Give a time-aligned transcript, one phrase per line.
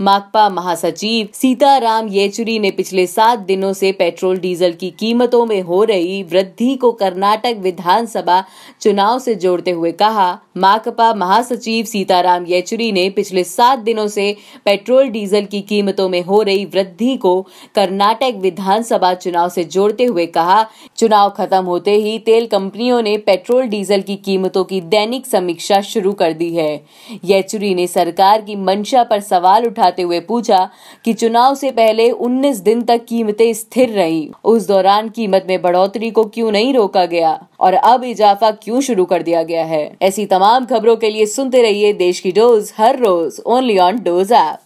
[0.00, 5.82] माकपा महासचिव सीताराम येचुरी ने पिछले सात दिनों से पेट्रोल डीजल की कीमतों में हो
[5.84, 8.42] रही वृद्धि को कर्नाटक विधानसभा
[8.80, 15.08] चुनाव से जोड़ते हुए कहा। माकपा महासचिव सीताराम येचुरी ने पिछले सात दिनों से पेट्रोल
[15.08, 17.40] डीजल की कीमतों में हो रही वृद्धि को
[17.74, 20.62] कर्नाटक विधानसभा चुनाव से जोड़ते हुए कहा
[20.98, 26.12] चुनाव खत्म होते ही तेल कंपनियों ने पेट्रोल डीजल की कीमतों की दैनिक समीक्षा शुरू
[26.12, 26.84] कर दी है।
[27.24, 30.70] येचुरी ने सरकार की मंशा पर सवाल उठाते हुए पूछा
[31.04, 36.10] कि चुनाव से पहले 19 दिन तक कीमतें स्थिर रही। उस दौरान कीमत में बढ़ोतरी
[36.10, 37.46] को क्यों नहीं रोका गया?
[37.60, 39.96] और अब इजाफा क्यों शुरू कर दिया गया है?
[40.02, 44.32] ऐसी तमाम खबरों के लिए सुनते रहिए देश की डोज हर रोज ओनली ऑन डोज
[44.32, 44.58] ऐप।